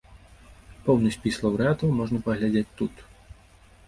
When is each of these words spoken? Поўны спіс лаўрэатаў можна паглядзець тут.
Поўны 0.85 1.11
спіс 1.15 1.37
лаўрэатаў 1.43 1.93
можна 1.99 2.21
паглядзець 2.31 2.73
тут. 2.81 3.05